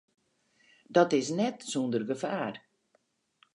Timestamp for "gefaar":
2.09-2.55